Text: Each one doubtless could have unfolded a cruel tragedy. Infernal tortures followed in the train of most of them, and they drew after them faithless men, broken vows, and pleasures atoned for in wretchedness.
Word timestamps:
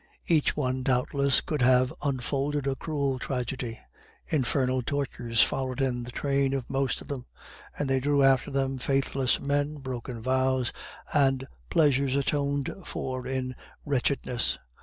Each 0.25 0.57
one 0.57 0.81
doubtless 0.81 1.41
could 1.41 1.61
have 1.61 1.93
unfolded 2.01 2.65
a 2.65 2.73
cruel 2.75 3.19
tragedy. 3.19 3.79
Infernal 4.27 4.81
tortures 4.81 5.43
followed 5.43 5.79
in 5.79 6.01
the 6.05 6.11
train 6.11 6.55
of 6.55 6.67
most 6.67 7.01
of 7.01 7.07
them, 7.07 7.27
and 7.77 7.87
they 7.87 7.99
drew 7.99 8.23
after 8.23 8.49
them 8.49 8.79
faithless 8.79 9.39
men, 9.39 9.75
broken 9.75 10.19
vows, 10.19 10.73
and 11.13 11.47
pleasures 11.69 12.15
atoned 12.15 12.73
for 12.83 13.27
in 13.27 13.53
wretchedness. 13.85 14.57